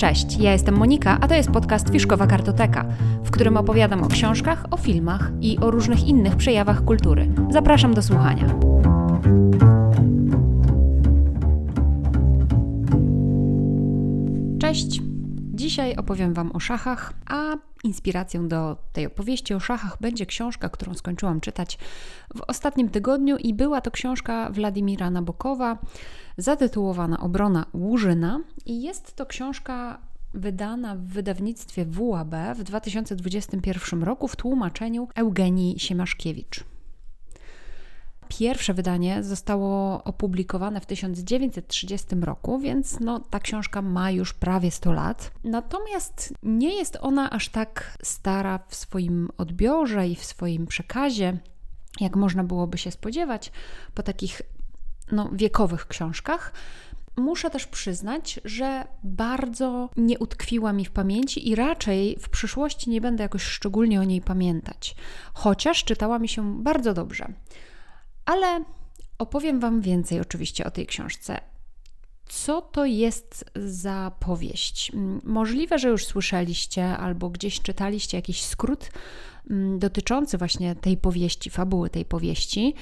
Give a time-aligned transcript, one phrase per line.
[0.00, 2.84] Cześć, ja jestem Monika, a to jest podcast Fiszkowa Kartoteka,
[3.24, 7.28] w którym opowiadam o książkach, o filmach i o różnych innych przejawach kultury.
[7.50, 8.46] Zapraszam do słuchania.
[14.60, 15.00] Cześć!
[15.54, 20.94] Dzisiaj opowiem Wam o szachach, a inspiracją do tej opowieści o szachach będzie książka, którą
[20.94, 21.78] skończyłam czytać
[22.34, 25.78] w ostatnim tygodniu i była to książka Władimira Nabokowa
[26.36, 29.98] zatytułowana Obrona Łużyna i jest to książka
[30.34, 36.64] wydana w wydawnictwie WAB w 2021 roku w tłumaczeniu Eugenii Siemaszkiewicz.
[38.38, 44.92] Pierwsze wydanie zostało opublikowane w 1930 roku, więc no, ta książka ma już prawie 100
[44.92, 45.30] lat.
[45.44, 51.38] Natomiast nie jest ona aż tak stara w swoim odbiorze i w swoim przekazie,
[52.00, 53.52] jak można byłoby się spodziewać
[53.94, 54.42] po takich
[55.12, 56.52] no, wiekowych książkach.
[57.16, 63.00] Muszę też przyznać, że bardzo nie utkwiła mi w pamięci i raczej w przyszłości nie
[63.00, 64.96] będę jakoś szczególnie o niej pamiętać,
[65.34, 67.32] chociaż czytała mi się bardzo dobrze.
[68.24, 68.64] Ale
[69.18, 71.40] opowiem Wam więcej oczywiście o tej książce.
[72.30, 74.92] Co to jest za powieść?
[75.24, 78.90] Możliwe, że już słyszeliście albo gdzieś czytaliście jakiś skrót
[79.50, 82.74] mm, dotyczący właśnie tej powieści, fabuły tej powieści,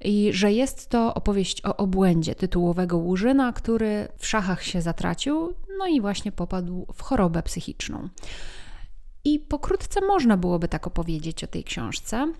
[0.00, 5.86] i że jest to opowieść o obłędzie tytułowego Łużyna, który w szachach się zatracił, no
[5.86, 8.08] i właśnie popadł w chorobę psychiczną.
[9.24, 12.32] I pokrótce można byłoby tak opowiedzieć o tej książce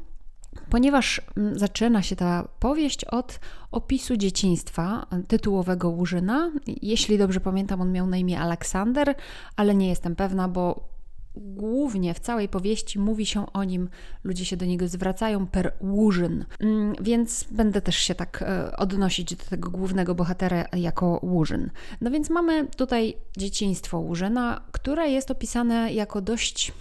[0.71, 6.51] ponieważ mm, zaczyna się ta powieść od opisu dzieciństwa tytułowego Łużyna.
[6.83, 9.15] Jeśli dobrze pamiętam, on miał na imię Aleksander,
[9.57, 10.97] ale nie jestem pewna, bo
[11.37, 13.89] głównie w całej powieści mówi się o nim,
[14.25, 19.35] ludzie się do niego zwracają per Łużyn, mm, więc będę też się tak e, odnosić
[19.35, 21.71] do tego głównego bohatera jako Łużyn.
[22.01, 26.73] No więc mamy tutaj dzieciństwo Łużyna, które jest opisane jako dość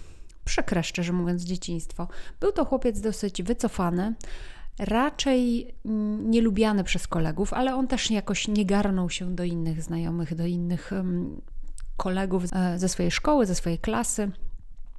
[0.46, 2.08] przykre, szczerze mówiąc, dzieciństwo.
[2.40, 4.14] Był to chłopiec dosyć wycofany,
[4.78, 10.34] raczej mm, nielubiany przez kolegów, ale on też jakoś nie garnął się do innych znajomych,
[10.34, 10.90] do innych
[11.96, 14.30] kolegów e, ze swojej szkoły, ze swojej klasy.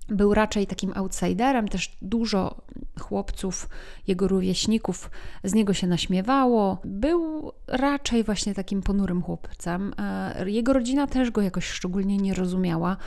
[0.09, 2.61] Był raczej takim outsiderem, też dużo
[2.99, 3.69] chłopców,
[4.07, 5.11] jego rówieśników
[5.43, 6.77] z niego się naśmiewało.
[6.85, 9.93] Był raczej właśnie takim ponurym chłopcem.
[9.97, 12.97] E, jego rodzina też go jakoś szczególnie nie rozumiała.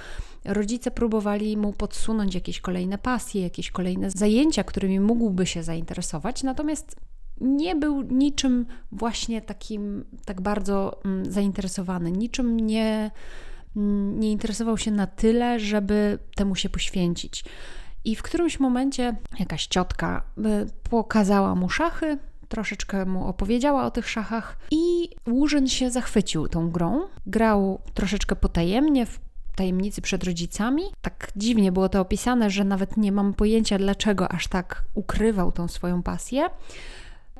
[0.44, 6.96] Rodzice próbowali mu podsunąć jakieś kolejne pasje, jakieś kolejne zajęcia, którymi mógłby się zainteresować, natomiast
[7.40, 13.10] nie był niczym właśnie takim tak bardzo mm, zainteresowany, niczym nie
[13.74, 17.44] nie interesował się na tyle, żeby temu się poświęcić.
[18.04, 20.42] I w którymś momencie jakaś ciotka y,
[20.90, 27.00] pokazała mu szachy, troszeczkę mu opowiedziała o tych szachach i Łużyn się zachwycił tą grą.
[27.26, 29.20] Grał troszeczkę potajemnie, w
[29.54, 30.82] tajemnicy przed rodzicami.
[31.02, 35.68] Tak dziwnie było to opisane, że nawet nie mam pojęcia, dlaczego aż tak ukrywał tą
[35.68, 36.50] swoją pasję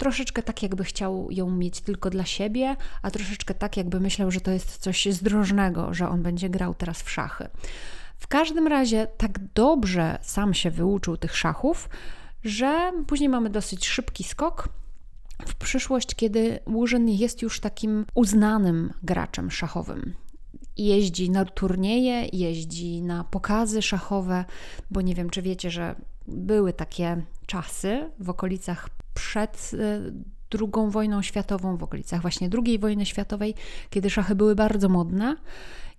[0.00, 4.41] troszeczkę tak, jakby chciał ją mieć tylko dla siebie, a troszeczkę tak, jakby myślał, że
[4.41, 7.49] to jest coś zdrożnego, że on będzie grał teraz w szachy.
[8.16, 11.88] W każdym razie tak dobrze sam się wyuczył tych szachów,
[12.44, 14.69] że później mamy dosyć szybki skok
[15.47, 20.15] w przyszłość, kiedy Łużyn jest już takim uznanym graczem szachowym
[20.77, 24.44] jeździ na turnieje, jeździ na pokazy szachowe,
[24.91, 25.94] bo nie wiem, czy wiecie, że
[26.28, 29.71] były takie czasy w okolicach przed
[30.60, 33.54] II e, wojną światową, w okolicach właśnie II wojny światowej,
[33.91, 35.37] kiedy szachy były bardzo modne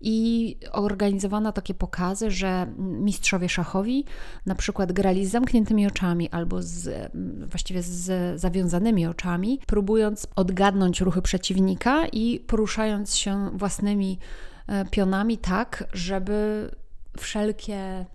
[0.01, 4.05] i organizowano takie pokazy, że mistrzowie szachowi
[4.45, 7.11] na przykład grali z zamkniętymi oczami albo z,
[7.49, 14.19] właściwie z zawiązanymi oczami, próbując odgadnąć ruchy przeciwnika i poruszając się własnymi
[14.67, 16.69] e, pionami tak, żeby
[17.17, 18.05] wszelkie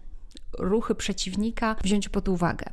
[0.59, 2.67] ruchy przeciwnika wziąć pod uwagę.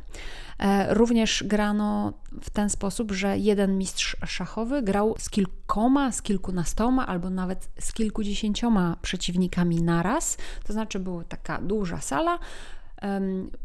[0.59, 7.07] E, również grano w ten sposób, że jeden mistrz szachowy grał z kilkoma, z kilkunastoma
[7.07, 10.38] albo nawet z kilkudziesięcioma przeciwnikami naraz.
[10.63, 12.39] To znaczy była taka duża sala,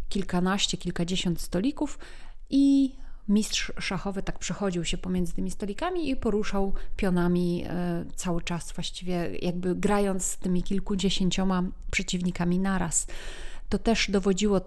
[0.08, 1.98] kilkanaście, kilkadziesiąt stolików
[2.50, 2.94] i
[3.28, 9.30] mistrz szachowy tak przechodził się pomiędzy tymi stolikami i poruszał pionami e, cały czas, właściwie
[9.42, 13.06] jakby grając z tymi kilkudziesięcioma przeciwnikami naraz.
[13.68, 14.60] To też dowodziło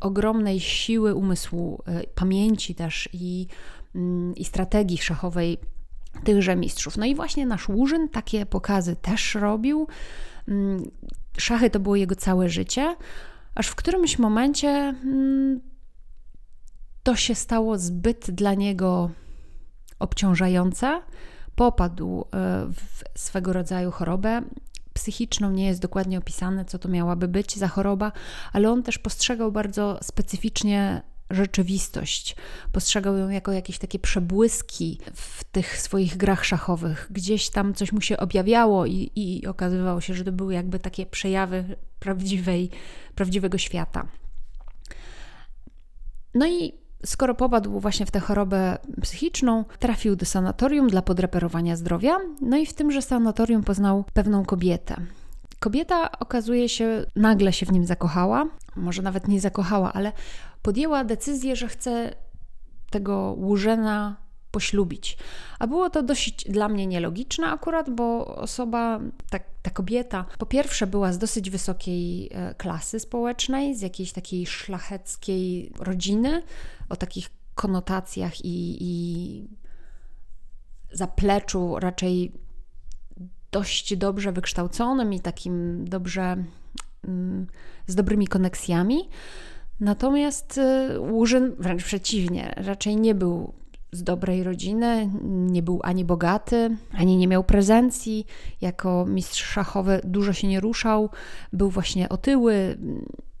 [0.00, 3.46] ogromnej siły umysłu, e, pamięci też i,
[3.94, 5.58] mm, i strategii szachowej
[6.24, 6.96] tychże mistrzów.
[6.96, 9.86] No i właśnie nasz Łużyn takie pokazy też robił.
[10.48, 10.90] Mm,
[11.38, 12.96] szachy to było jego całe życie,
[13.54, 15.60] aż w którymś momencie mm,
[17.02, 19.10] to się stało zbyt dla niego
[19.98, 21.02] obciążające.
[21.54, 22.24] Popadł e,
[22.66, 24.42] w swego rodzaju chorobę
[24.94, 28.12] psychiczną, nie jest dokładnie opisane, co to miałaby być za choroba,
[28.52, 32.36] ale on też postrzegał bardzo specyficznie rzeczywistość.
[32.72, 37.08] Postrzegał ją jako jakieś takie przebłyski w tych swoich grach szachowych.
[37.10, 41.06] Gdzieś tam coś mu się objawiało i, i okazywało się, że to były jakby takie
[41.06, 42.70] przejawy prawdziwej,
[43.14, 44.08] prawdziwego świata.
[46.34, 52.16] No i skoro popadł właśnie w tę chorobę psychiczną, trafił do sanatorium dla podreperowania zdrowia.
[52.40, 54.96] No i w tymże sanatorium poznał pewną kobietę.
[55.60, 58.46] Kobieta okazuje się, nagle się w nim zakochała,
[58.76, 60.12] może nawet nie zakochała, ale
[60.62, 62.14] podjęła decyzję, że chce
[62.90, 64.23] tego Łużena
[64.54, 65.16] poślubić.
[65.58, 70.86] A było to dosyć dla mnie nielogiczne akurat, bo osoba, ta, ta kobieta, po pierwsze
[70.86, 76.42] była z dosyć wysokiej e, klasy społecznej, z jakiejś takiej szlacheckiej rodziny,
[76.88, 79.48] o takich konotacjach i, i
[80.92, 82.32] zapleczu raczej
[83.52, 86.44] dość dobrze wykształconym i takim dobrze
[87.04, 87.46] mm,
[87.86, 89.08] z dobrymi koneksjami.
[89.80, 90.60] Natomiast
[90.98, 93.63] Łużyn wręcz przeciwnie, raczej nie był
[93.94, 98.26] z dobrej rodziny, nie był ani bogaty, ani nie miał prezencji.
[98.60, 101.10] Jako mistrz szachowy dużo się nie ruszał,
[101.52, 102.78] był właśnie otyły.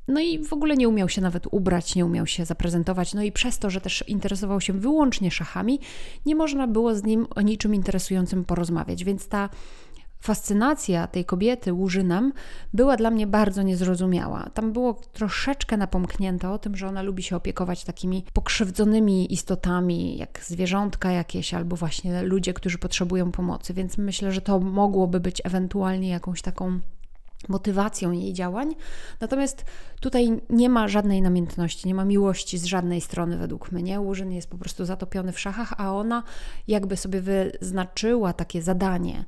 [0.08, 3.14] No i w ogóle nie umiał się nawet ubrać, nie umiał się zaprezentować.
[3.14, 5.80] No i przez to, że też interesował się wyłącznie szachami,
[6.26, 9.04] nie można było z nim o niczym interesującym porozmawiać.
[9.04, 9.48] Więc ta
[10.24, 12.32] fascynacja tej kobiety Łużynem
[12.72, 14.50] była dla mnie bardzo niezrozumiała.
[14.54, 20.40] Tam było troszeczkę napomknięte o tym, że ona lubi się opiekować takimi pokrzywdzonymi istotami, jak
[20.42, 26.08] zwierzątka jakieś, albo właśnie ludzie, którzy potrzebują pomocy, więc myślę, że to mogłoby być ewentualnie
[26.08, 26.80] jakąś taką
[27.48, 28.74] motywacją jej działań.
[29.20, 29.64] Natomiast
[30.00, 34.00] tutaj nie ma żadnej namiętności, nie ma miłości z żadnej strony według mnie.
[34.00, 36.22] Łużyn jest po prostu zatopiony w szachach, a ona
[36.68, 39.24] jakby sobie wyznaczyła takie zadanie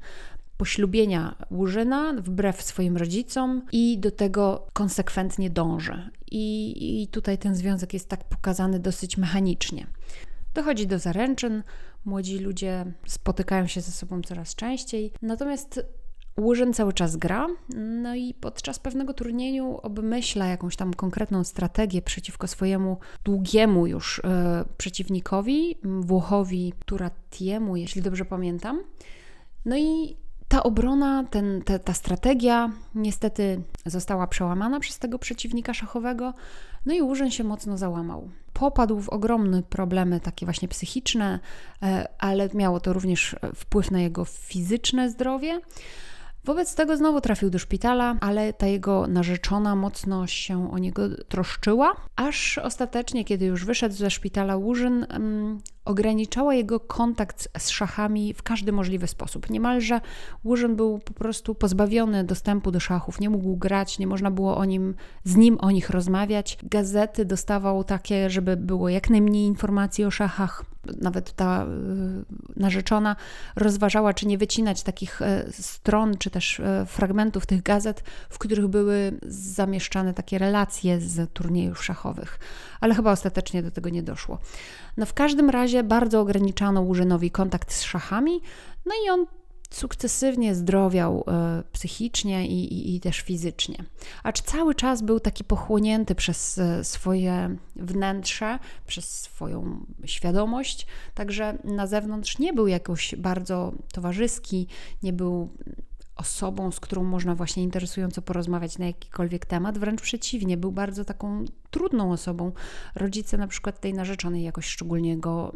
[0.57, 6.11] poślubienia Łużyna wbrew swoim rodzicom i do tego konsekwentnie dąży.
[6.31, 9.87] I, I tutaj ten związek jest tak pokazany dosyć mechanicznie.
[10.55, 11.63] Dochodzi do zaręczyn,
[12.05, 15.81] młodzi ludzie spotykają się ze sobą coraz częściej, natomiast
[16.41, 22.47] Łużyn cały czas gra, no i podczas pewnego turnieju obmyśla jakąś tam konkretną strategię przeciwko
[22.47, 28.83] swojemu długiemu już e, przeciwnikowi, Włochowi Turatiemu, jeśli dobrze pamiętam.
[29.65, 30.17] No i
[30.49, 36.35] ta obrona, ten, te, ta strategia niestety została przełamana przez tego przeciwnika szachowego,
[36.87, 38.31] no i Łużyn się mocno załamał.
[38.53, 41.41] Popadł w ogromne problemy, takie właśnie psychiczne,
[41.83, 45.61] e, ale miało to również wpływ na jego fizyczne zdrowie.
[46.45, 51.97] Wobec tego znowu trafił do szpitala, ale ta jego narzeczona mocno się o niego troszczyła,
[52.17, 58.43] aż ostatecznie, kiedy już wyszedł ze szpitala Łużyn, um, ograniczała jego kontakt z szachami w
[58.43, 59.51] każdy możliwy sposób.
[59.51, 60.01] Niemalże
[60.45, 64.65] Łużyn był po prostu pozbawiony dostępu do szachów, nie mógł grać, nie można było o
[64.65, 64.95] nim,
[65.25, 66.59] z nim o nich rozmawiać.
[66.63, 70.65] Gazety dostawał takie, żeby było jak najmniej informacji o szachach.
[71.01, 73.17] Nawet ta y, narzeczona
[73.57, 78.67] rozważała, czy nie wycinać takich y, stron, czy też y, fragmentów tych gazet, w których
[78.67, 82.39] były zamieszczane takie relacje z turniejów szachowych.
[82.81, 84.39] Ale chyba ostatecznie do tego nie doszło.
[84.97, 88.41] No w każdym razie bardzo ograniczano Łużynowi kontakt z szachami,
[88.87, 89.27] no i on
[89.71, 93.85] sukcesywnie zdrowiał e, psychicznie i, i, i, też fizycznie.
[94.23, 101.87] Acz cały czas był taki pochłonięty przez e, swoje wnętrze, przez swoją świadomość, także na
[101.87, 104.67] zewnątrz nie był jakoś bardzo towarzyski,
[105.03, 105.49] nie był
[106.17, 109.79] osobą, z którą można właśnie interesująco porozmawiać na jakikolwiek temat.
[109.79, 112.53] Wręcz przeciwnie, był bardzo taką trudną osobą.
[112.95, 115.53] Rodzice na przykład tej narzeczonej jakoś szczególnie go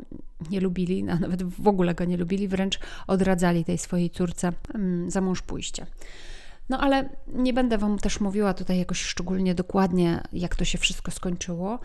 [0.51, 5.11] nie lubili, a nawet w ogóle go nie lubili, wręcz odradzali tej swojej córce mm,
[5.11, 5.87] za mąż pójście.
[6.69, 11.11] No ale nie będę Wam też mówiła tutaj jakoś szczególnie dokładnie, jak to się wszystko
[11.11, 11.79] skończyło.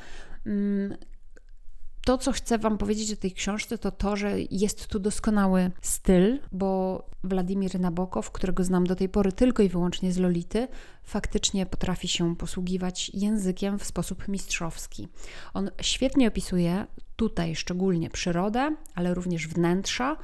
[2.05, 6.39] To, co chcę Wam powiedzieć o tej książce, to to, że jest tu doskonały styl,
[6.51, 10.67] bo Władimir Nabokow, którego znam do tej pory tylko i wyłącznie z Lolity,
[11.03, 15.07] faktycznie potrafi się posługiwać językiem w sposób mistrzowski.
[15.53, 16.85] On świetnie opisuje
[17.15, 20.17] tutaj szczególnie przyrodę, ale również wnętrza,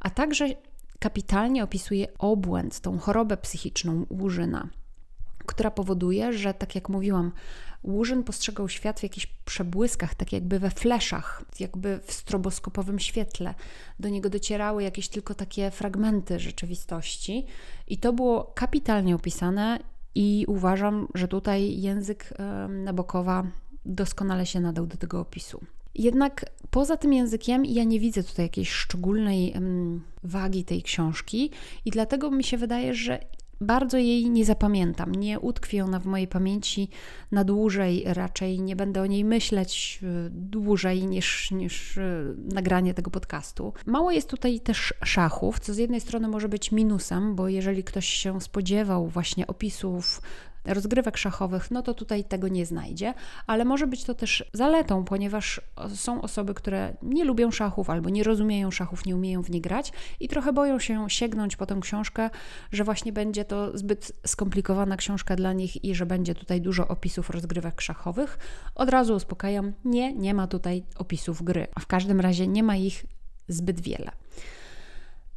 [0.00, 0.46] a także
[0.98, 4.68] kapitalnie opisuje obłęd, tą chorobę psychiczną Łużyna
[5.46, 7.32] która powoduje, że tak jak mówiłam,
[7.84, 13.54] Łużyn postrzegał świat w jakichś przebłyskach, tak jakby we fleszach, jakby w stroboskopowym świetle.
[14.00, 17.46] Do niego docierały jakieś tylko takie fragmenty rzeczywistości,
[17.88, 19.78] i to było kapitalnie opisane.
[20.18, 22.34] I uważam, że tutaj język
[22.68, 23.46] Nabokowa
[23.84, 25.60] doskonale się nadał do tego opisu.
[25.94, 29.54] Jednak poza tym językiem ja nie widzę tutaj jakiejś szczególnej
[30.22, 31.50] wagi tej książki,
[31.84, 33.20] i dlatego mi się wydaje, że
[33.60, 36.88] bardzo jej nie zapamiętam, nie utkwi ona w mojej pamięci
[37.32, 43.10] na dłużej, raczej nie będę o niej myśleć e, dłużej niż, niż e, nagranie tego
[43.10, 43.72] podcastu.
[43.86, 48.06] Mało jest tutaj też szachów, co z jednej strony może być minusem, bo jeżeli ktoś
[48.06, 50.22] się spodziewał właśnie opisów
[50.66, 53.14] rozgrywek szachowych, no to tutaj tego nie znajdzie,
[53.46, 55.60] ale może być to też zaletą, ponieważ
[55.94, 59.92] są osoby, które nie lubią szachów albo nie rozumieją szachów, nie umieją w nie grać
[60.20, 62.30] i trochę boją się sięgnąć po tę książkę,
[62.72, 67.30] że właśnie będzie to zbyt skomplikowana książka dla nich i że będzie tutaj dużo opisów
[67.30, 68.38] rozgrywek szachowych.
[68.74, 72.76] Od razu uspokajam, nie, nie ma tutaj opisów gry, a w każdym razie nie ma
[72.76, 73.06] ich
[73.48, 74.10] zbyt wiele.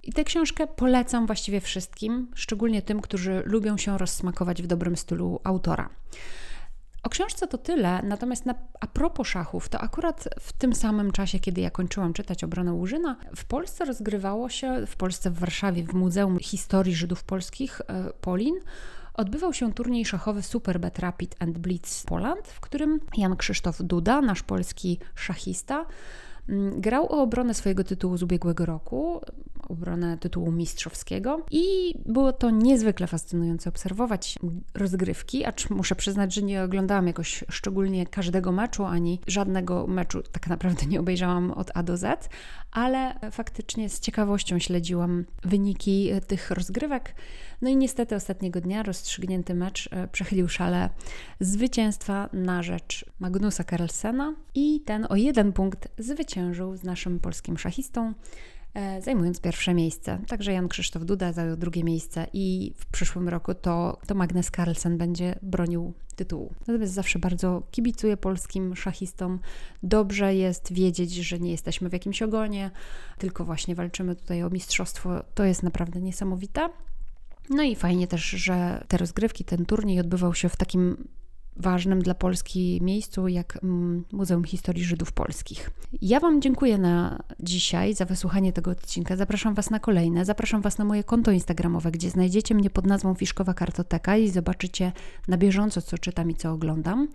[0.10, 5.40] I tę książkę polecam właściwie wszystkim, szczególnie tym, którzy lubią się rozsmakować w dobrym stylu
[5.44, 5.90] autora.
[7.04, 11.40] O książce to tyle, natomiast na, a propos szachów, to akurat w tym samym czasie,
[11.40, 15.94] kiedy ja kończyłam czytać Obronę Łużyna, w Polsce rozgrywało się, w Polsce w Warszawie, w
[15.94, 18.56] Muzeum Historii Żydów Polskich e, Polin,
[19.14, 24.44] odbywał się turniej szachowy Superbet Rapid and Blitz Poland, w którym Jan Krzysztof Duda, nasz
[24.44, 25.86] polski szachista,
[26.50, 29.22] Mm, grał o obronę swojego tytułu z ubiegłego roku,
[29.70, 34.40] obronę tytułu mistrzowskiego i było to niezwykle fascynujące obserwować
[34.74, 40.48] rozgrywki, acz muszę przyznać, że nie oglądałam jakoś szczególnie każdego meczu, ani żadnego meczu tak
[40.48, 42.30] naprawdę nie obejrzałam od A do Z,
[42.72, 47.16] ale faktycznie z ciekawością śledziłam wyniki tych rozgrywek.
[47.62, 50.90] No i niestety ostatniego dnia rozstrzygnięty mecz e, przechylił szale
[51.40, 58.14] zwycięstwa na rzecz Magnusa Carlsena i ten o jeden punkt zwyciężył z naszym polskim szachistą
[59.02, 60.20] zajmując pierwsze miejsce.
[60.28, 64.98] Także Jan Krzysztof Duda zajął drugie miejsce i w przyszłym roku to, to Magnus Carlsen
[64.98, 66.54] będzie bronił tytułu.
[66.68, 69.40] Natomiast zawsze bardzo kibicuję polskim szachistom.
[69.84, 72.72] Dobrze jest wiedzieć, że nie jesteśmy w jakimś ogonie,
[73.18, 75.24] tylko właśnie walczymy tutaj o mistrzostwo.
[75.36, 76.70] To jest naprawdę niesamowite.
[77.50, 81.08] No i fajnie też, że te rozgrywki, ten turniej odbywał się w takim
[81.60, 85.72] ważnym dla Polski miejscu, jak mm, Muzeum Historii Żydów Polskich.
[86.02, 89.16] Ja Wam dziękuję na dzisiaj za wysłuchanie tego odcinka.
[89.16, 90.26] Zapraszam Was na kolejne.
[90.26, 94.92] Zapraszam Was na moje konto Instagramowe, gdzie znajdziecie mnie pod nazwą Fiszkowa Kartoteka i zobaczycie
[95.28, 97.08] na bieżąco, co czytam i co oglądam.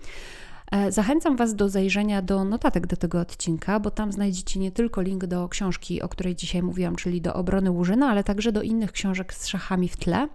[0.73, 5.02] E, zachęcam Was do zajrzenia do notatek do tego odcinka, bo tam znajdziecie nie tylko
[5.02, 8.92] link do książki, o której dzisiaj mówiłam, czyli do obrony Łużyna, ale także do innych
[8.92, 10.28] książek z szachami w tle,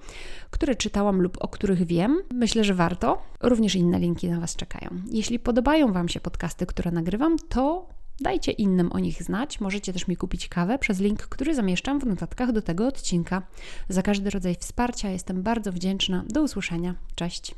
[0.49, 2.21] które czytałam lub o których wiem.
[2.33, 3.21] Myślę, że warto.
[3.41, 4.89] Również inne linki na Was czekają.
[5.11, 7.87] Jeśli podobają Wam się podcasty, które nagrywam, to
[8.21, 9.59] Dajcie innym o nich znać.
[9.59, 13.41] Możecie też mi kupić kawę przez link, który zamieszczam w notatkach do tego odcinka.
[13.89, 16.23] Za każdy rodzaj wsparcia jestem bardzo wdzięczna.
[16.29, 16.95] Do usłyszenia.
[17.15, 17.55] Cześć.